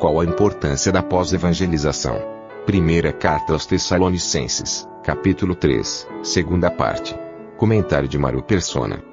Qual 0.00 0.18
a 0.18 0.24
importância 0.24 0.90
da 0.90 1.02
pós-evangelização? 1.02 2.22
Primeira 2.64 3.12
carta 3.12 3.52
aos 3.52 3.66
Tessalonicenses, 3.66 4.88
capítulo 5.04 5.54
3, 5.54 6.08
segunda 6.22 6.70
parte. 6.70 7.14
Comentário 7.58 8.08
de 8.08 8.16
Maru 8.16 8.42
Persona. 8.42 9.04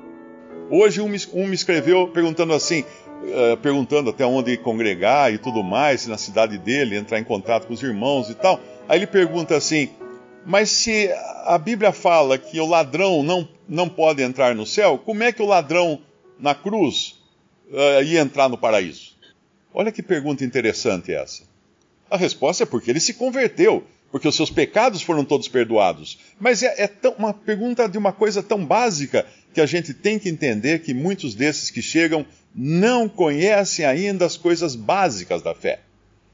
Hoje 0.72 1.02
um 1.02 1.10
me, 1.10 1.18
um 1.34 1.46
me 1.46 1.56
escreveu 1.56 2.08
perguntando 2.08 2.54
assim, 2.54 2.86
eh, 3.26 3.58
perguntando 3.58 4.12
até 4.12 4.26
onde 4.26 4.56
congregar 4.56 5.34
e 5.34 5.38
tudo 5.38 5.62
mais, 5.62 6.08
na 6.08 6.18
cidade 6.18 6.58
dele, 6.58 6.96
entrar 6.96 7.20
em 7.20 7.24
contato 7.26 7.68
com 7.68 7.74
os 7.74 7.84
irmãos 7.84 8.30
e 8.30 8.34
tal. 8.34 8.58
Aí 8.88 9.00
ele 9.00 9.08
pergunta 9.08 9.58
assim, 9.58 9.90
mas 10.46 10.70
se 10.70 11.12
a 11.44 11.58
Bíblia 11.58 11.92
fala 11.92 12.38
que 12.38 12.62
o 12.62 12.66
ladrão 12.66 13.24
não, 13.24 13.46
não 13.68 13.90
pode 13.90 14.24
entrar 14.24 14.56
no 14.56 14.66
céu, 14.66 14.98
como 14.98 15.22
é 15.22 15.34
que 15.34 15.42
o 15.42 15.48
ladrão 15.48 16.00
na 16.40 16.56
cruz 16.56 17.20
eh, 17.74 18.04
ia 18.04 18.22
entrar 18.22 18.48
no 18.48 18.58
paraíso? 18.58 19.17
Olha 19.74 19.92
que 19.92 20.02
pergunta 20.02 20.44
interessante 20.44 21.14
essa. 21.14 21.44
A 22.10 22.18
resposta 22.18 22.64
é 22.64 22.66
porque 22.66 22.90
ele 22.90 23.00
se 23.00 23.14
converteu, 23.14 23.86
porque 24.12 24.28
os 24.28 24.36
seus 24.36 24.50
pecados 24.50 25.02
foram 25.02 25.26
todos 25.26 25.48
perdoados. 25.48 26.20
Mas 26.40 26.64
é, 26.64 26.84
é 26.84 26.88
tão, 26.88 27.14
uma 27.14 27.34
pergunta 27.34 27.88
de 27.88 27.98
uma 27.98 28.14
coisa 28.14 28.42
tão 28.42 28.66
básica 28.66 29.26
que 29.54 29.62
a 29.62 29.66
gente 29.66 29.94
tem 29.94 30.18
que 30.18 30.30
entender 30.30 30.80
que 30.80 30.94
muitos 30.94 31.36
desses 31.36 31.70
que 31.70 31.82
chegam 31.82 32.26
não 32.56 33.10
conhecem 33.10 33.86
ainda 33.86 34.26
as 34.26 34.38
coisas 34.38 34.76
básicas 34.76 35.42
da 35.42 35.54
fé. 35.54 35.82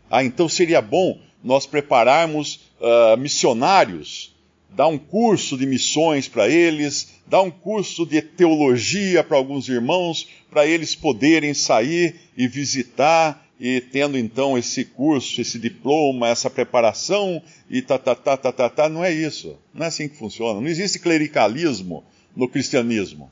Ah, 0.09 0.23
então 0.23 0.47
seria 0.47 0.81
bom 0.81 1.19
nós 1.44 1.66
prepararmos 1.66 2.72
uh, 2.79 3.17
missionários, 3.17 4.32
dar 4.75 4.88
um 4.88 4.97
curso 4.97 5.57
de 5.57 5.66
missões 5.66 6.27
para 6.27 6.49
eles, 6.49 7.13
dar 7.27 7.41
um 7.41 7.52
curso 7.52 8.05
de 8.05 8.21
teologia 8.21 9.23
para 9.23 9.38
alguns 9.38 9.69
irmãos, 9.69 10.27
para 10.49 10.66
eles 10.66 10.95
poderem 10.95 11.53
sair 11.53 12.16
e 12.35 12.47
visitar 12.47 13.44
e 13.59 13.79
tendo 13.79 14.17
então 14.17 14.57
esse 14.57 14.83
curso, 14.83 15.39
esse 15.39 15.57
diploma, 15.59 16.27
essa 16.27 16.49
preparação 16.49 17.41
e 17.69 17.81
tá, 17.81 17.97
tá, 17.97 18.16
tá, 18.16 18.35
tá, 18.35 18.51
tá, 18.51 18.69
tá, 18.69 18.89
não 18.89 19.03
é 19.03 19.11
isso. 19.11 19.57
Não 19.73 19.85
é 19.85 19.88
assim 19.88 20.09
que 20.09 20.17
funciona. 20.17 20.59
Não 20.59 20.67
existe 20.67 20.99
clericalismo 20.99 22.03
no 22.35 22.47
cristianismo. 22.47 23.31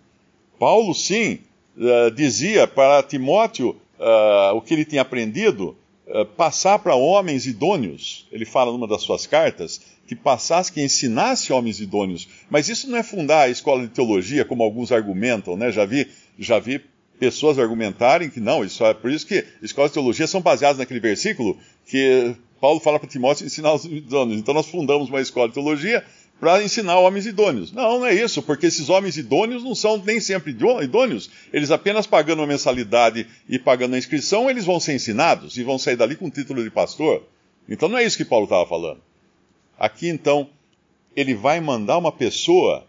Paulo, 0.60 0.94
sim, 0.94 1.40
uh, 1.76 2.12
dizia 2.12 2.68
para 2.68 3.04
Timóteo 3.04 3.76
uh, 4.00 4.56
o 4.56 4.62
que 4.62 4.74
ele 4.74 4.86
tinha 4.86 5.02
aprendido, 5.02 5.76
passar 6.36 6.80
para 6.80 6.96
homens 6.96 7.46
idôneos. 7.46 8.28
Ele 8.32 8.46
fala 8.46 8.72
numa 8.72 8.88
das 8.88 9.02
suas 9.02 9.26
cartas 9.26 9.82
que 10.08 10.16
passasse, 10.16 10.72
que 10.72 10.82
ensinasse 10.82 11.54
homens 11.54 11.80
idôneos. 11.80 12.28
Mas 12.50 12.68
isso 12.68 12.90
não 12.90 12.98
é 12.98 13.04
fundar 13.04 13.44
a 13.44 13.50
escola 13.50 13.84
de 13.84 13.90
teologia, 13.90 14.44
como 14.44 14.64
alguns 14.64 14.92
argumentam, 14.92 15.56
né? 15.56 15.72
Já 15.72 15.86
vi, 15.86 16.08
já 16.38 16.60
vi 16.60 16.82
pessoas 17.20 17.60
argumentarem 17.60 18.30
que 18.30 18.40
não, 18.40 18.64
isso 18.64 18.84
é 18.84 18.96
por 18.96 19.12
isso 19.12 19.28
que 19.28 19.46
escolas 19.62 19.92
de 19.92 19.94
teologia 19.94 20.26
são 20.26 20.42
baseadas 20.42 20.80
naquele 20.80 21.00
versículo 21.00 21.56
que 21.86 22.36
Paulo 22.60 22.80
fala 22.80 23.00
para 23.00 23.08
Timóteo 23.08 23.46
ensinar 23.46 23.74
os 23.74 23.86
idôneos. 23.86 24.40
Então 24.40 24.54
nós 24.54 24.68
fundamos 24.68 25.08
uma 25.08 25.22
escola 25.22 25.48
de 25.48 25.54
teologia 25.54 26.04
para 26.42 26.64
ensinar 26.64 26.98
homens 26.98 27.28
idôneos. 27.28 27.72
Não, 27.72 28.00
não 28.00 28.06
é 28.08 28.16
isso, 28.16 28.42
porque 28.42 28.66
esses 28.66 28.90
homens 28.90 29.16
idôneos 29.16 29.64
não 29.64 29.76
são 29.76 30.02
nem 30.04 30.20
sempre 30.20 30.52
idôneos. 30.52 31.30
Eles 31.54 31.70
apenas 31.70 32.08
pagando 32.08 32.40
uma 32.40 32.48
mensalidade 32.48 33.28
e 33.48 33.60
pagando 33.60 33.94
a 33.94 33.98
inscrição, 34.00 34.50
eles 34.50 34.66
vão 34.66 34.80
ser 34.80 34.96
ensinados 34.96 35.56
e 35.56 35.64
vão 35.64 35.78
sair 35.78 35.96
dali 35.96 36.16
com 36.16 36.26
o 36.26 36.32
título 36.32 36.64
de 36.64 36.72
pastor. 36.72 37.22
Então 37.70 37.88
não 37.88 38.00
é 38.00 38.04
isso 38.04 38.18
que 38.18 38.26
Paulo 38.26 38.46
estava 38.46 38.68
falando. 38.68 39.00
Aqui 39.78 40.10
então, 40.10 40.50
ele 41.16 41.36
vai 41.36 41.62
mandar 41.62 42.00
uma 42.00 42.12
pessoa 42.12 42.88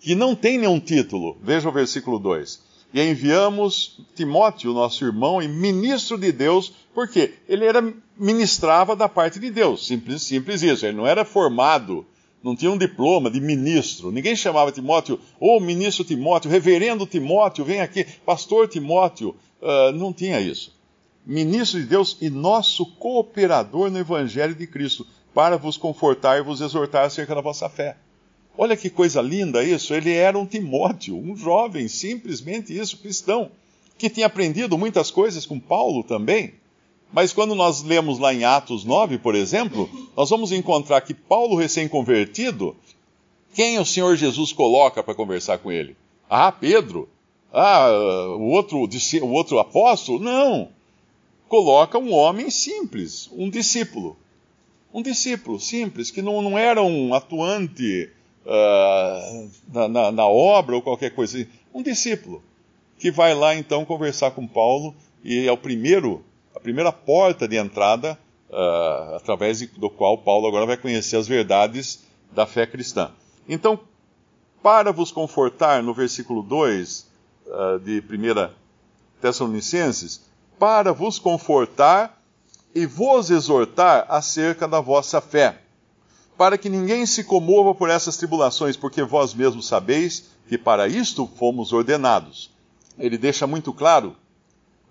que 0.00 0.16
não 0.16 0.34
tem 0.34 0.58
nenhum 0.58 0.80
título. 0.80 1.38
Veja 1.40 1.68
o 1.68 1.72
versículo 1.72 2.18
2 2.18 2.72
e 2.92 3.00
enviamos 3.00 4.00
Timóteo, 4.14 4.74
nosso 4.74 5.04
irmão 5.04 5.40
e 5.40 5.48
ministro 5.48 6.18
de 6.18 6.30
Deus, 6.30 6.72
porque 6.92 7.34
ele 7.48 7.64
era 7.64 7.80
ministrava 8.18 8.94
da 8.94 9.08
parte 9.08 9.38
de 9.38 9.50
Deus, 9.50 9.86
simples, 9.86 10.22
simples 10.22 10.62
isso. 10.62 10.84
Ele 10.84 10.96
não 10.96 11.06
era 11.06 11.24
formado, 11.24 12.04
não 12.42 12.56
tinha 12.56 12.70
um 12.70 12.78
diploma 12.78 13.30
de 13.30 13.40
ministro. 13.40 14.10
Ninguém 14.10 14.34
chamava 14.34 14.72
Timóteo, 14.72 15.18
ô 15.38 15.56
oh, 15.56 15.60
ministro 15.60 16.04
Timóteo, 16.04 16.50
reverendo 16.50 17.06
Timóteo, 17.06 17.64
vem 17.64 17.80
aqui, 17.80 18.04
pastor 18.26 18.68
Timóteo. 18.68 19.36
Uh, 19.60 19.92
não 19.92 20.12
tinha 20.12 20.40
isso. 20.40 20.76
Ministro 21.24 21.80
de 21.80 21.86
Deus 21.86 22.16
e 22.20 22.28
nosso 22.28 22.84
cooperador 22.84 23.90
no 23.90 23.98
Evangelho 23.98 24.54
de 24.54 24.66
Cristo, 24.66 25.06
para 25.32 25.56
vos 25.56 25.76
confortar 25.76 26.38
e 26.38 26.42
vos 26.42 26.60
exortar 26.60 27.04
acerca 27.04 27.34
da 27.34 27.40
vossa 27.40 27.68
fé. 27.68 27.96
Olha 28.58 28.76
que 28.76 28.90
coisa 28.90 29.22
linda 29.22 29.64
isso. 29.64 29.94
Ele 29.94 30.12
era 30.12 30.38
um 30.38 30.44
Timóteo, 30.44 31.16
um 31.16 31.36
jovem, 31.36 31.88
simplesmente 31.88 32.76
isso, 32.76 32.98
cristão, 32.98 33.50
que 33.96 34.10
tinha 34.10 34.26
aprendido 34.26 34.76
muitas 34.76 35.10
coisas 35.10 35.46
com 35.46 35.58
Paulo 35.60 36.02
também. 36.02 36.54
Mas 37.12 37.32
quando 37.32 37.54
nós 37.54 37.82
lemos 37.82 38.18
lá 38.18 38.32
em 38.32 38.44
Atos 38.44 38.84
9, 38.84 39.18
por 39.18 39.34
exemplo, 39.34 39.88
nós 40.16 40.30
vamos 40.30 40.50
encontrar 40.50 41.00
que 41.02 41.12
Paulo, 41.12 41.56
recém-convertido, 41.56 42.74
quem 43.54 43.78
o 43.78 43.84
Senhor 43.84 44.16
Jesus 44.16 44.52
coloca 44.52 45.02
para 45.02 45.14
conversar 45.14 45.58
com 45.58 45.70
ele? 45.70 45.94
Ah, 46.28 46.50
Pedro. 46.50 47.08
Ah, 47.52 47.90
o 48.38 48.48
outro, 48.48 48.78
o 48.78 49.30
outro 49.30 49.58
apóstolo? 49.58 50.18
Não. 50.18 50.70
Coloca 51.48 51.98
um 51.98 52.14
homem 52.14 52.48
simples, 52.48 53.28
um 53.32 53.50
discípulo. 53.50 54.16
Um 54.92 55.02
discípulo 55.02 55.60
simples, 55.60 56.10
que 56.10 56.22
não, 56.22 56.40
não 56.40 56.56
era 56.56 56.82
um 56.82 57.12
atuante 57.12 58.10
uh, 58.46 59.50
na, 59.70 59.88
na, 59.88 60.12
na, 60.12 60.26
obra 60.26 60.74
ou 60.74 60.80
qualquer 60.80 61.14
coisa. 61.14 61.46
Um 61.74 61.82
discípulo 61.82 62.42
que 62.98 63.10
vai 63.10 63.34
lá 63.34 63.54
então 63.54 63.84
conversar 63.84 64.30
com 64.30 64.46
Paulo 64.46 64.94
e 65.22 65.46
é 65.46 65.52
o 65.52 65.56
primeiro, 65.56 66.24
primeira 66.62 66.92
porta 66.92 67.48
de 67.48 67.56
entrada 67.56 68.18
uh, 68.50 69.16
através 69.16 69.60
do 69.60 69.90
qual 69.90 70.18
Paulo 70.18 70.46
agora 70.46 70.66
vai 70.66 70.76
conhecer 70.76 71.16
as 71.16 71.26
verdades 71.26 72.04
da 72.32 72.46
fé 72.46 72.66
cristã. 72.66 73.10
Então, 73.48 73.80
para 74.62 74.92
vos 74.92 75.10
confortar, 75.10 75.82
no 75.82 75.92
versículo 75.92 76.42
2 76.42 77.00
uh, 77.00 77.52
ah, 77.52 77.80
de 77.82 78.00
1 78.00 78.52
Tessalonicenses, 79.20 80.22
para 80.58 80.92
vos 80.92 81.18
confortar 81.18 82.22
e 82.74 82.86
vos 82.86 83.30
exortar 83.30 84.06
acerca 84.08 84.66
da 84.66 84.80
vossa 84.80 85.20
fé 85.20 85.62
para 86.36 86.58
que 86.58 86.68
ninguém 86.68 87.06
se 87.06 87.22
comova 87.22 87.74
por 87.74 87.88
essas 87.88 88.16
tribulações, 88.16 88.76
porque 88.76 89.02
vós 89.02 89.32
mesmos 89.34 89.68
sabeis 89.68 90.30
que 90.48 90.58
para 90.58 90.88
isto 90.88 91.30
fomos 91.36 91.72
ordenados. 91.72 92.50
Ele 92.98 93.16
deixa 93.16 93.46
muito 93.46 93.72
claro 93.72 94.16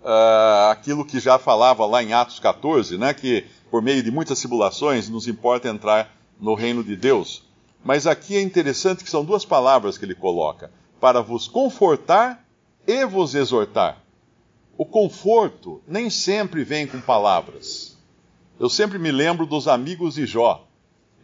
uh, 0.02 0.70
aquilo 0.70 1.04
que 1.04 1.18
já 1.18 1.38
falava 1.38 1.86
lá 1.86 2.02
em 2.02 2.12
Atos 2.12 2.38
14, 2.38 2.98
né, 2.98 3.14
que 3.14 3.46
por 3.70 3.80
meio 3.80 4.02
de 4.02 4.10
muitas 4.10 4.38
tribulações 4.38 5.08
nos 5.08 5.26
importa 5.26 5.68
entrar 5.68 6.14
no 6.40 6.54
reino 6.54 6.84
de 6.84 6.96
Deus. 6.96 7.42
Mas 7.84 8.06
aqui 8.06 8.36
é 8.36 8.42
interessante 8.42 9.02
que 9.02 9.10
são 9.10 9.24
duas 9.24 9.44
palavras 9.44 9.96
que 9.96 10.04
ele 10.04 10.14
coloca: 10.14 10.70
para 11.00 11.20
vos 11.20 11.48
confortar 11.48 12.44
e 12.86 13.04
vos 13.06 13.34
exortar. 13.34 13.98
O 14.76 14.84
conforto 14.84 15.82
nem 15.86 16.10
sempre 16.10 16.64
vem 16.64 16.86
com 16.86 17.00
palavras. 17.00 17.96
Eu 18.58 18.68
sempre 18.68 18.98
me 18.98 19.10
lembro 19.10 19.46
dos 19.46 19.66
amigos 19.66 20.14
de 20.14 20.26
Jó 20.26 20.66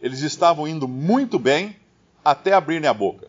eles 0.01 0.21
estavam 0.21 0.67
indo 0.67 0.87
muito 0.87 1.37
bem 1.37 1.75
até 2.23 2.53
abrirem 2.53 2.89
a 2.89 2.93
boca. 2.93 3.27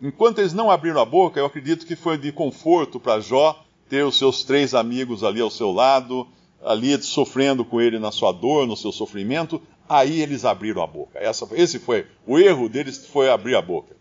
Enquanto 0.00 0.38
eles 0.38 0.52
não 0.52 0.70
abriram 0.70 1.00
a 1.00 1.04
boca, 1.04 1.40
eu 1.40 1.46
acredito 1.46 1.86
que 1.86 1.96
foi 1.96 2.18
de 2.18 2.30
conforto 2.30 3.00
para 3.00 3.20
Jó 3.20 3.64
ter 3.88 4.04
os 4.04 4.18
seus 4.18 4.42
três 4.42 4.74
amigos 4.74 5.22
ali 5.22 5.40
ao 5.40 5.50
seu 5.50 5.72
lado, 5.72 6.26
ali 6.64 7.00
sofrendo 7.02 7.64
com 7.64 7.80
ele 7.80 7.98
na 7.98 8.10
sua 8.10 8.32
dor, 8.32 8.66
no 8.66 8.76
seu 8.76 8.92
sofrimento. 8.92 9.60
Aí 9.88 10.20
eles 10.20 10.44
abriram 10.44 10.82
a 10.82 10.86
boca. 10.86 11.18
Essa, 11.18 11.46
esse 11.52 11.78
foi 11.78 12.06
o 12.26 12.38
erro 12.38 12.68
deles, 12.68 13.06
foi 13.06 13.30
abrir 13.30 13.54
a 13.54 13.62
boca. 13.62 13.94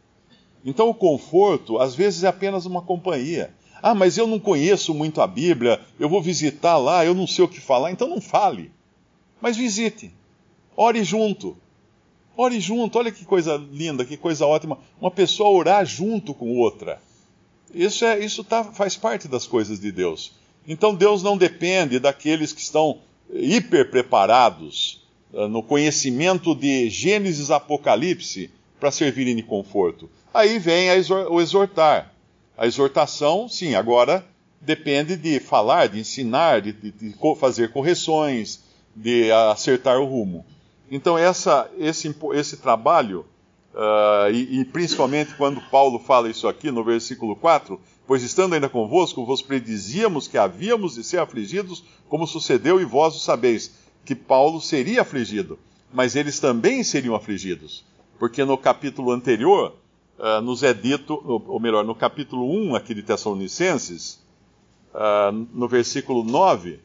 Então 0.63 0.89
o 0.89 0.93
conforto 0.93 1.77
às 1.77 1.93
vezes 1.93 2.23
é 2.23 2.27
apenas 2.27 2.65
uma 2.65 2.81
companhia. 2.81 3.53
Ah, 3.81 3.93
mas 3.93 4.17
eu 4.17 4.25
não 4.25 4.39
conheço 4.39 4.93
muito 4.93 5.21
a 5.21 5.27
Bíblia, 5.27 5.81
eu 5.99 6.07
vou 6.07 6.21
visitar 6.21 6.77
lá, 6.77 7.05
eu 7.05 7.13
não 7.13 7.27
sei 7.27 7.43
o 7.43 7.49
que 7.49 7.59
falar, 7.59 7.91
então 7.91 8.07
não 8.07 8.21
fale. 8.21 8.71
Mas 9.41 9.57
visite. 9.57 10.09
Ore 10.77 11.03
junto. 11.03 11.57
Ore 12.37 12.61
junto, 12.61 12.97
olha 12.97 13.11
que 13.11 13.25
coisa 13.25 13.57
linda, 13.57 14.05
que 14.05 14.15
coisa 14.15 14.45
ótima. 14.45 14.79
Uma 15.01 15.11
pessoa 15.11 15.49
orar 15.49 15.85
junto 15.85 16.33
com 16.33 16.57
outra. 16.57 17.01
Isso, 17.73 18.05
é, 18.05 18.19
isso 18.19 18.43
tá, 18.43 18.63
faz 18.63 18.95
parte 18.95 19.27
das 19.27 19.45
coisas 19.45 19.79
de 19.79 19.91
Deus. 19.91 20.33
Então 20.67 20.95
Deus 20.95 21.21
não 21.21 21.37
depende 21.37 21.99
daqueles 21.99 22.53
que 22.53 22.61
estão 22.61 23.01
hiper 23.29 23.89
preparados 23.89 25.05
uh, 25.33 25.47
no 25.47 25.61
conhecimento 25.61 26.55
de 26.55 26.89
Gênesis 26.89 27.51
Apocalipse 27.51 28.49
para 28.79 28.91
servirem 28.91 29.35
de 29.35 29.43
conforto. 29.43 30.09
Aí 30.33 30.59
vem 30.59 30.89
exor 30.89 31.31
o 31.31 31.41
exortar. 31.41 32.13
A 32.57 32.67
exortação, 32.67 33.47
sim, 33.49 33.75
agora 33.75 34.25
depende 34.61 35.17
de 35.17 35.39
falar, 35.39 35.87
de 35.87 35.99
ensinar, 35.99 36.61
de, 36.61 36.71
de, 36.71 36.91
de 36.91 37.15
fazer 37.39 37.71
correções, 37.71 38.63
de 38.95 39.31
acertar 39.31 39.99
o 39.99 40.05
rumo. 40.05 40.45
Então, 40.89 41.17
essa, 41.17 41.69
esse, 41.77 42.15
esse 42.33 42.57
trabalho, 42.57 43.25
uh, 43.73 44.31
e, 44.31 44.61
e, 44.61 44.65
principalmente 44.65 45.35
quando 45.35 45.61
Paulo 45.69 45.99
fala 45.99 46.29
isso 46.29 46.47
aqui 46.47 46.71
no 46.71 46.83
versículo 46.83 47.35
4, 47.35 47.79
pois 48.07 48.23
estando 48.23 48.53
ainda 48.53 48.69
convosco, 48.69 49.25
vos 49.25 49.41
predizíamos 49.41 50.27
que 50.27 50.37
havíamos 50.37 50.95
de 50.95 51.03
ser 51.03 51.19
afligidos, 51.19 51.83
como 52.07 52.27
sucedeu, 52.27 52.79
e 52.79 52.85
vós 52.85 53.15
o 53.15 53.19
sabeis, 53.19 53.73
que 54.05 54.15
Paulo 54.15 54.59
seria 54.61 55.01
afligido, 55.01 55.57
mas 55.93 56.15
eles 56.15 56.39
também 56.39 56.83
seriam 56.83 57.15
afligidos, 57.15 57.85
porque 58.19 58.43
no 58.43 58.57
capítulo 58.57 59.11
anterior 59.11 59.75
uh, 60.19 60.41
nos 60.41 60.63
é 60.63 60.73
dito, 60.73 61.21
ou 61.25 61.59
melhor, 61.59 61.83
no 61.83 61.95
capítulo 61.95 62.49
1 62.49 62.75
aqui 62.75 62.93
de 62.93 63.03
Tessalonicenses, 63.03 64.23
uh, 64.93 65.31
no 65.53 65.67
versículo 65.67 66.23
9, 66.23 66.79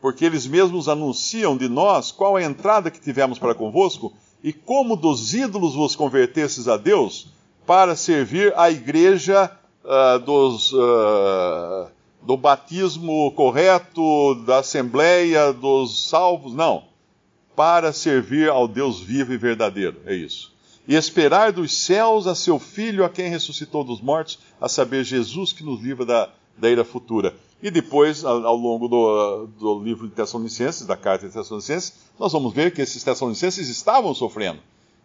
porque 0.00 0.24
eles 0.24 0.46
mesmos 0.46 0.88
anunciam 0.88 1.56
de 1.56 1.68
nós 1.68 2.12
qual 2.12 2.36
a 2.36 2.42
entrada 2.42 2.90
que 2.90 3.00
tivemos 3.00 3.38
para 3.38 3.54
convosco 3.54 4.12
e 4.42 4.52
como 4.52 4.96
dos 4.96 5.34
ídolos 5.34 5.74
vos 5.74 5.96
convertesses 5.96 6.68
a 6.68 6.76
Deus 6.76 7.28
para 7.66 7.96
servir 7.96 8.52
a 8.56 8.70
igreja 8.70 9.50
uh, 9.84 10.18
dos, 10.20 10.72
uh, 10.72 11.90
do 12.22 12.36
batismo 12.36 13.30
correto, 13.32 14.36
da 14.46 14.58
assembleia, 14.58 15.52
dos 15.52 16.08
salvos. 16.08 16.54
Não. 16.54 16.84
Para 17.54 17.92
servir 17.92 18.48
ao 18.48 18.68
Deus 18.68 19.00
vivo 19.00 19.32
e 19.32 19.36
verdadeiro. 19.36 19.96
É 20.06 20.14
isso. 20.14 20.56
E 20.86 20.94
esperar 20.94 21.52
dos 21.52 21.76
céus 21.76 22.26
a 22.26 22.34
seu 22.34 22.58
Filho, 22.58 23.04
a 23.04 23.10
quem 23.10 23.28
ressuscitou 23.28 23.84
dos 23.84 24.00
mortos, 24.00 24.38
a 24.60 24.68
saber, 24.68 25.04
Jesus 25.04 25.52
que 25.52 25.62
nos 25.62 25.82
livra 25.82 26.06
da, 26.06 26.30
da 26.56 26.70
ira 26.70 26.84
futura. 26.84 27.34
E 27.60 27.70
depois, 27.70 28.24
ao, 28.24 28.56
longo 28.56 28.86
do, 28.86 29.46
do, 29.58 29.82
livro 29.82 30.08
de 30.08 30.14
Tessalonicenses, 30.14 30.86
da 30.86 30.96
carta 30.96 31.26
de 31.26 31.32
Tessalonicenses, 31.32 31.94
nós 32.18 32.32
vamos 32.32 32.54
ver 32.54 32.72
que 32.72 32.80
esses 32.80 33.02
Tessalonicenses 33.02 33.68
estavam 33.68 34.14
sofrendo. 34.14 34.60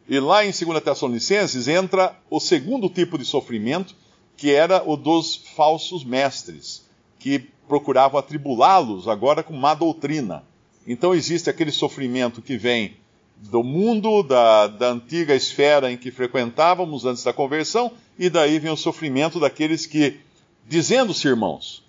E 0.07 0.19
lá 0.19 0.45
em 0.45 0.51
2 0.51 0.83
Tessalonicenses 0.83 1.67
entra 1.67 2.15
o 2.29 2.39
segundo 2.39 2.89
tipo 2.89 3.17
de 3.17 3.25
sofrimento, 3.25 3.95
que 4.37 4.51
era 4.51 4.83
o 4.85 4.95
dos 4.95 5.35
falsos 5.55 6.03
mestres, 6.03 6.85
que 7.17 7.39
procuravam 7.67 8.19
atribulá-los 8.19 9.07
agora 9.07 9.41
com 9.41 9.53
má 9.53 9.73
doutrina. 9.73 10.43
Então 10.85 11.15
existe 11.15 11.49
aquele 11.49 11.71
sofrimento 11.71 12.41
que 12.41 12.57
vem 12.57 12.97
do 13.37 13.63
mundo, 13.63 14.21
da, 14.21 14.67
da 14.67 14.91
antiga 14.91 15.33
esfera 15.33 15.91
em 15.91 15.97
que 15.97 16.11
frequentávamos 16.11 17.05
antes 17.05 17.23
da 17.23 17.33
conversão, 17.33 17.91
e 18.17 18.29
daí 18.29 18.59
vem 18.59 18.71
o 18.71 18.77
sofrimento 18.77 19.39
daqueles 19.39 19.85
que, 19.85 20.19
dizendo-se 20.67 21.27
irmãos, 21.27 21.83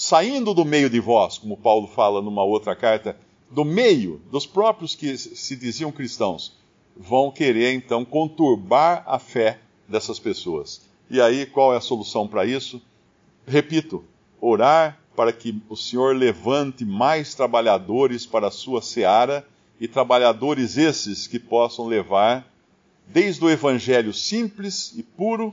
saindo 0.00 0.54
do 0.54 0.64
meio 0.64 0.88
de 0.88 0.98
vós, 0.98 1.36
como 1.36 1.58
Paulo 1.58 1.86
fala 1.86 2.22
numa 2.22 2.42
outra 2.42 2.74
carta, 2.74 3.18
do 3.50 3.66
meio 3.66 4.18
dos 4.30 4.46
próprios 4.46 4.94
que 4.94 5.18
se 5.18 5.54
diziam 5.54 5.92
cristãos, 5.92 6.56
vão 6.96 7.30
querer 7.30 7.74
então 7.74 8.02
conturbar 8.02 9.04
a 9.06 9.18
fé 9.18 9.58
dessas 9.86 10.18
pessoas. 10.18 10.80
E 11.10 11.20
aí, 11.20 11.44
qual 11.44 11.74
é 11.74 11.76
a 11.76 11.82
solução 11.82 12.26
para 12.26 12.46
isso? 12.46 12.80
Repito, 13.46 14.02
orar 14.40 14.98
para 15.14 15.34
que 15.34 15.62
o 15.68 15.76
Senhor 15.76 16.16
levante 16.16 16.82
mais 16.82 17.34
trabalhadores 17.34 18.24
para 18.24 18.46
a 18.46 18.50
sua 18.50 18.80
seara 18.80 19.46
e 19.78 19.86
trabalhadores 19.86 20.78
esses 20.78 21.26
que 21.26 21.38
possam 21.38 21.86
levar 21.86 22.50
desde 23.06 23.44
o 23.44 23.50
evangelho 23.50 24.14
simples 24.14 24.94
e 24.96 25.02
puro 25.02 25.52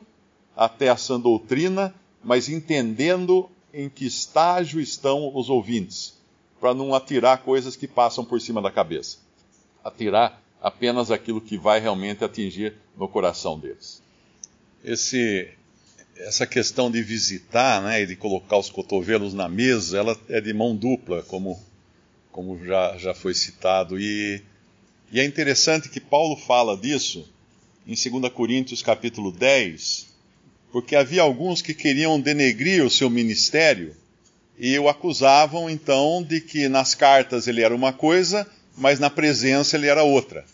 até 0.56 0.88
a 0.88 0.96
sã 0.96 1.20
doutrina, 1.20 1.94
mas 2.24 2.48
entendendo 2.48 3.50
em 3.78 3.88
que 3.88 4.08
estágio 4.08 4.82
estão 4.82 5.32
os 5.36 5.52
ouvintes, 5.52 6.16
para 6.60 6.74
não 6.74 6.96
atirar 6.96 7.44
coisas 7.44 7.76
que 7.76 7.88
passam 7.88 8.26
por 8.26 8.42
cima 8.42 8.60
da 8.60 8.72
cabeça. 8.72 9.20
Atirar 9.84 10.42
apenas 10.60 11.12
aquilo 11.12 11.40
que 11.40 11.60
vai 11.60 11.80
realmente 11.80 12.24
atingir 12.24 12.74
no 12.98 13.08
coração 13.08 13.60
deles. 13.60 14.02
Esse, 14.84 15.48
essa 16.16 16.48
questão 16.48 16.90
de 16.90 17.04
visitar 17.04 17.84
né, 17.84 18.02
e 18.02 18.08
de 18.08 18.16
colocar 18.16 18.58
os 18.58 18.72
cotovelos 18.72 19.36
na 19.36 19.48
mesa, 19.48 20.00
ela 20.00 20.18
é 20.28 20.42
de 20.42 20.56
mão 20.56 20.76
dupla, 20.76 21.22
como, 21.22 21.62
como 22.32 22.58
já, 22.66 22.98
já 22.98 23.14
foi 23.14 23.36
citado. 23.36 24.00
E, 24.00 24.42
e 25.12 25.20
é 25.20 25.24
interessante 25.24 25.88
que 25.88 26.00
Paulo 26.00 26.36
fala 26.36 26.76
disso 26.76 27.32
em 27.86 27.94
2 27.94 28.34
Coríntios 28.34 28.82
capítulo 28.82 29.32
10, 29.32 30.07
porque 30.78 30.96
havia 30.96 31.24
alguns 31.24 31.60
que 31.60 31.74
queriam 31.74 32.22
denegrir 32.22 32.86
o 32.86 32.90
seu 32.90 33.10
ministério 33.10 33.96
e 34.60 34.78
o 34.78 34.88
acusavam 34.88 35.68
então 35.68 36.22
de 36.22 36.40
que 36.40 36.70
nas 36.70 36.94
cartas 36.94 37.48
ele 37.48 37.64
era 37.64 37.76
uma 37.76 37.92
coisa, 37.92 38.46
mas 38.78 39.00
na 39.00 39.10
presença 39.10 39.76
ele 39.76 39.88
era 39.88 40.04
outra. 40.04 40.46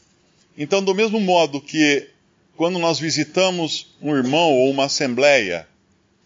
Então, 0.58 0.82
do 0.82 0.96
mesmo 0.96 1.20
modo 1.20 1.60
que 1.60 2.08
quando 2.56 2.80
nós 2.80 3.02
visitamos 3.02 3.94
um 4.02 4.16
irmão 4.16 4.50
ou 4.54 4.72
uma 4.72 4.86
assembleia, 4.86 5.68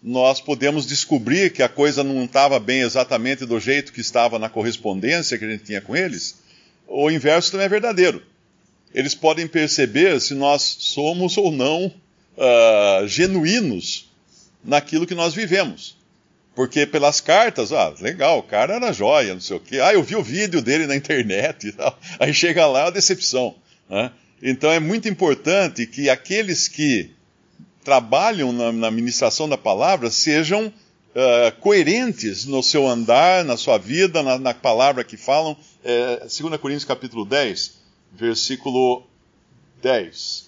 nós 0.00 0.40
podemos 0.40 0.86
descobrir 0.86 1.52
que 1.52 1.64
a 1.64 1.68
coisa 1.68 2.04
não 2.04 2.24
estava 2.24 2.60
bem 2.60 2.82
exatamente 2.82 3.44
do 3.44 3.58
jeito 3.58 3.92
que 3.92 4.00
estava 4.00 4.38
na 4.38 4.48
correspondência 4.48 5.36
que 5.36 5.44
a 5.44 5.50
gente 5.50 5.64
tinha 5.64 5.80
com 5.80 5.96
eles, 5.96 6.36
o 6.86 7.10
inverso 7.10 7.50
também 7.50 7.66
é 7.66 7.68
verdadeiro. 7.68 8.22
Eles 8.94 9.16
podem 9.16 9.48
perceber 9.48 10.20
se 10.20 10.34
nós 10.34 10.62
somos 10.62 11.36
ou 11.36 11.50
não 11.50 11.92
uh, 12.38 13.06
genuínos 13.06 14.08
naquilo 14.62 15.06
que 15.06 15.14
nós 15.14 15.34
vivemos. 15.34 15.96
Porque 16.54 16.86
pelas 16.86 17.20
cartas, 17.20 17.72
ah, 17.72 17.94
legal, 18.00 18.38
o 18.38 18.42
cara 18.42 18.74
era 18.74 18.92
joia, 18.92 19.34
não 19.34 19.40
sei 19.40 19.56
o 19.56 19.60
quê. 19.60 19.78
Ah, 19.80 19.92
eu 19.92 20.02
vi 20.02 20.16
o 20.16 20.22
vídeo 20.22 20.60
dele 20.60 20.86
na 20.86 20.96
internet 20.96 21.68
e 21.68 21.72
tal. 21.72 21.96
Aí 22.18 22.34
chega 22.34 22.66
lá 22.66 22.86
a 22.86 22.90
decepção. 22.90 23.54
Né? 23.88 24.10
Então 24.42 24.70
é 24.70 24.80
muito 24.80 25.08
importante 25.08 25.86
que 25.86 26.10
aqueles 26.10 26.66
que 26.66 27.10
trabalham 27.84 28.52
na, 28.52 28.72
na 28.72 28.90
ministração 28.90 29.48
da 29.48 29.56
palavra 29.56 30.10
sejam 30.10 30.66
uh, 30.66 31.60
coerentes 31.60 32.44
no 32.44 32.60
seu 32.60 32.88
andar, 32.88 33.44
na 33.44 33.56
sua 33.56 33.78
vida, 33.78 34.20
na, 34.22 34.36
na 34.38 34.52
palavra 34.52 35.04
que 35.04 35.16
falam. 35.16 35.56
É, 35.84 36.26
2 36.26 36.60
Coríntios 36.60 36.84
capítulo 36.84 37.24
10, 37.24 37.74
versículo 38.12 39.06
10 39.80 40.47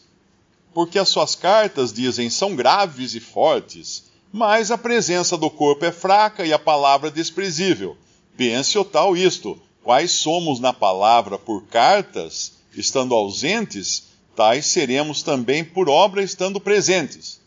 porque 0.72 0.98
as 0.98 1.08
suas 1.08 1.34
cartas, 1.34 1.92
dizem, 1.92 2.30
são 2.30 2.54
graves 2.54 3.14
e 3.14 3.20
fortes, 3.20 4.04
mas 4.32 4.70
a 4.70 4.78
presença 4.78 5.36
do 5.36 5.50
corpo 5.50 5.84
é 5.84 5.92
fraca 5.92 6.46
e 6.46 6.52
a 6.52 6.58
palavra 6.58 7.10
desprezível. 7.10 7.96
Pense 8.36 8.78
o 8.78 8.84
tal 8.84 9.16
isto: 9.16 9.60
quais 9.82 10.12
somos 10.12 10.60
na 10.60 10.72
palavra 10.72 11.38
por 11.38 11.64
cartas, 11.64 12.52
estando 12.74 13.14
ausentes, 13.14 14.04
tais 14.36 14.66
seremos 14.66 15.22
também 15.22 15.64
por 15.64 15.88
obra 15.88 16.22
estando 16.22 16.60
presentes. 16.60 17.40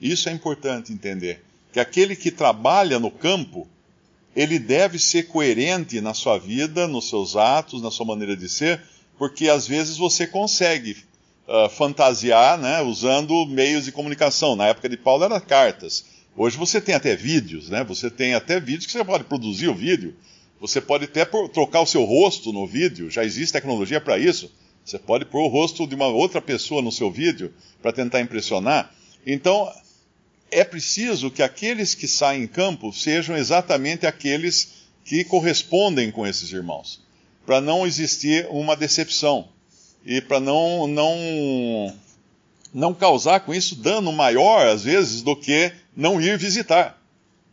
Isso 0.00 0.28
é 0.28 0.32
importante 0.32 0.92
entender. 0.92 1.44
Que 1.72 1.78
aquele 1.78 2.16
que 2.16 2.30
trabalha 2.30 2.98
no 2.98 3.10
campo, 3.10 3.68
ele 4.34 4.58
deve 4.58 4.98
ser 4.98 5.24
coerente 5.24 6.00
na 6.00 6.14
sua 6.14 6.38
vida, 6.38 6.88
nos 6.88 7.08
seus 7.08 7.36
atos, 7.36 7.82
na 7.82 7.90
sua 7.90 8.06
maneira 8.06 8.36
de 8.36 8.48
ser, 8.48 8.82
porque 9.18 9.48
às 9.48 9.68
vezes 9.68 9.98
você 9.98 10.26
consegue 10.26 10.96
uh, 11.46 11.68
fantasiar, 11.68 12.58
né, 12.58 12.80
usando 12.82 13.46
meios 13.46 13.84
de 13.84 13.92
comunicação. 13.92 14.56
Na 14.56 14.68
época 14.68 14.88
de 14.88 14.96
Paulo 14.96 15.24
era 15.24 15.40
cartas. 15.40 16.04
Hoje 16.36 16.56
você 16.56 16.80
tem 16.80 16.94
até 16.94 17.16
vídeos, 17.16 17.68
né? 17.68 17.84
Você 17.84 18.08
tem 18.08 18.34
até 18.34 18.60
vídeos 18.60 18.86
que 18.86 18.92
você 18.92 19.04
pode 19.04 19.24
produzir 19.24 19.68
o 19.68 19.74
vídeo. 19.74 20.14
Você 20.60 20.80
pode 20.80 21.04
até 21.04 21.24
trocar 21.24 21.80
o 21.80 21.86
seu 21.86 22.04
rosto 22.04 22.52
no 22.52 22.66
vídeo. 22.66 23.10
Já 23.10 23.24
existe 23.24 23.52
tecnologia 23.52 24.00
para 24.00 24.18
isso. 24.18 24.50
Você 24.84 24.98
pode 24.98 25.24
pôr 25.24 25.42
o 25.42 25.48
rosto 25.48 25.86
de 25.86 25.94
uma 25.94 26.06
outra 26.06 26.40
pessoa 26.40 26.80
no 26.80 26.92
seu 26.92 27.10
vídeo 27.10 27.52
para 27.82 27.92
tentar 27.92 28.20
impressionar. 28.20 28.94
Então, 29.26 29.70
é 30.50 30.64
preciso 30.64 31.30
que 31.30 31.42
aqueles 31.42 31.94
que 31.94 32.08
saem 32.08 32.44
em 32.44 32.46
campo 32.46 32.92
sejam 32.92 33.36
exatamente 33.36 34.06
aqueles 34.06 34.80
que 35.04 35.24
correspondem 35.24 36.10
com 36.10 36.26
esses 36.26 36.52
irmãos, 36.52 37.00
para 37.46 37.60
não 37.60 37.86
existir 37.86 38.46
uma 38.50 38.76
decepção 38.76 39.48
e 40.04 40.20
para 40.20 40.40
não, 40.40 40.86
não, 40.86 41.94
não 42.72 42.94
causar 42.94 43.40
com 43.40 43.54
isso 43.54 43.76
dano 43.76 44.12
maior, 44.12 44.66
às 44.66 44.84
vezes, 44.84 45.22
do 45.22 45.36
que 45.36 45.72
não 45.96 46.20
ir 46.20 46.38
visitar. 46.38 47.00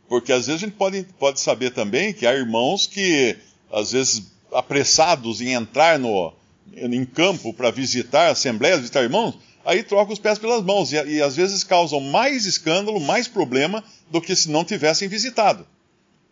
Porque 0.08 0.32
às 0.32 0.48
vezes 0.48 0.64
a 0.64 0.66
gente 0.66 0.78
pode, 0.78 1.04
pode 1.20 1.40
saber 1.40 1.72
também 1.72 2.14
que 2.14 2.26
há 2.26 2.34
irmãos 2.34 2.88
que, 2.88 3.36
às 3.72 3.92
vezes, 3.92 4.32
apressados 4.54 5.42
em 5.42 5.52
entrar 5.52 6.00
no, 6.00 6.34
em 6.76 7.06
campo 7.06 7.54
para 7.54 7.72
visitar 7.72 8.30
assembleias, 8.30 8.80
visitar 8.80 9.04
irmãos, 9.04 9.38
aí 9.66 9.84
troca 9.84 10.14
os 10.14 10.20
pés 10.20 10.40
pelas 10.40 10.64
mãos. 10.64 10.94
E, 10.94 10.96
e 10.96 11.22
às 11.22 11.36
vezes 11.36 11.64
causam 11.64 12.00
mais 12.00 12.46
escândalo, 12.46 13.00
mais 13.00 13.28
problema 13.28 13.84
do 14.10 14.22
que 14.22 14.36
se 14.36 14.50
não 14.50 14.64
tivessem 14.64 15.10
visitado. 15.10 15.68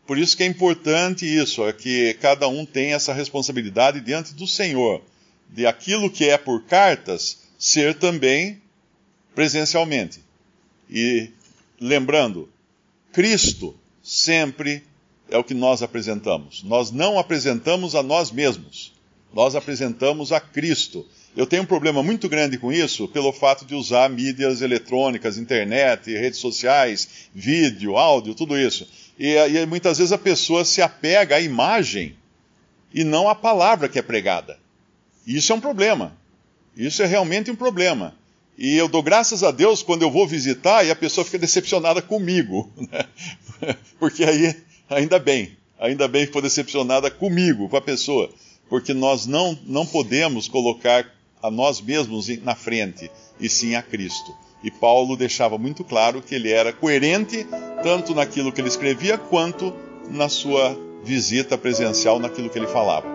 Por 0.07 0.17
isso 0.17 0.37
que 0.37 0.43
é 0.43 0.45
importante 0.45 1.25
isso, 1.25 1.67
é 1.67 1.73
que 1.73 2.13
cada 2.21 2.47
um 2.47 2.65
tem 2.65 2.93
essa 2.93 3.11
responsabilidade 3.11 3.99
diante 3.99 4.33
do 4.35 4.45
Senhor, 4.45 5.01
de 5.49 5.65
aquilo 5.65 6.09
que 6.09 6.29
é 6.29 6.37
por 6.37 6.63
cartas 6.63 7.39
ser 7.57 7.95
também 7.95 8.61
presencialmente. 9.33 10.19
E 10.89 11.29
lembrando, 11.79 12.49
Cristo 13.11 13.75
sempre 14.03 14.83
é 15.29 15.37
o 15.37 15.43
que 15.43 15.53
nós 15.53 15.81
apresentamos. 15.81 16.63
Nós 16.63 16.91
não 16.91 17.17
apresentamos 17.17 17.95
a 17.95 18.03
nós 18.03 18.31
mesmos. 18.31 18.93
Nós 19.33 19.55
apresentamos 19.55 20.31
a 20.31 20.39
Cristo. 20.39 21.05
Eu 21.35 21.45
tenho 21.45 21.63
um 21.63 21.65
problema 21.65 22.01
muito 22.01 22.29
grande 22.29 22.57
com 22.57 22.71
isso, 22.71 23.07
pelo 23.09 23.33
fato 23.33 23.65
de 23.65 23.75
usar 23.75 24.09
mídias 24.09 24.61
eletrônicas, 24.61 25.37
internet, 25.37 26.09
redes 26.13 26.39
sociais, 26.39 27.27
vídeo, 27.33 27.97
áudio, 27.97 28.33
tudo 28.33 28.57
isso. 28.57 28.87
E, 29.19 29.35
e 29.35 29.65
muitas 29.65 29.97
vezes 29.97 30.13
a 30.13 30.17
pessoa 30.17 30.63
se 30.63 30.81
apega 30.81 31.35
à 31.35 31.41
imagem 31.41 32.15
e 32.93 33.03
não 33.03 33.27
à 33.27 33.35
palavra 33.35 33.89
que 33.89 33.99
é 33.99 34.01
pregada. 34.01 34.57
Isso 35.25 35.51
é 35.51 35.55
um 35.55 35.61
problema. 35.61 36.15
Isso 36.75 37.01
é 37.01 37.05
realmente 37.05 37.49
um 37.49 37.55
problema. 37.55 38.13
E 38.57 38.75
eu 38.75 38.87
dou 38.87 39.03
graças 39.03 39.43
a 39.43 39.51
Deus 39.51 39.81
quando 39.83 40.03
eu 40.03 40.11
vou 40.11 40.27
visitar 40.27 40.85
e 40.85 40.91
a 40.91 40.95
pessoa 40.95 41.25
fica 41.25 41.39
decepcionada 41.39 42.01
comigo. 42.01 42.71
Né? 43.61 43.73
Porque 43.97 44.25
aí, 44.25 44.53
ainda 44.89 45.17
bem, 45.17 45.55
ainda 45.79 46.09
bem 46.09 46.25
que 46.25 46.33
foi 46.33 46.41
decepcionada 46.41 47.09
comigo, 47.09 47.69
com 47.69 47.77
a 47.77 47.81
pessoa. 47.81 48.29
Porque 48.67 48.93
nós 48.93 49.25
não, 49.25 49.57
não 49.65 49.85
podemos 49.85 50.49
colocar 50.49 51.09
a 51.41 51.49
nós 51.49 51.79
mesmos 51.79 52.27
na 52.39 52.53
frente, 52.53 53.09
e 53.39 53.47
sim 53.47 53.75
a 53.75 53.81
Cristo. 53.81 54.35
E 54.61 54.69
Paulo 54.69 55.15
deixava 55.15 55.57
muito 55.57 55.85
claro 55.85 56.21
que 56.21 56.35
ele 56.35 56.51
era 56.51 56.73
coerente 56.73 57.47
tanto 57.81 58.13
naquilo 58.13 58.51
que 58.51 58.59
ele 58.59 58.67
escrevia 58.67 59.17
quanto 59.17 59.73
na 60.09 60.27
sua 60.27 60.77
visita 61.03 61.57
presencial 61.57 62.19
naquilo 62.19 62.49
que 62.49 62.59
ele 62.59 62.67
falava. 62.67 63.14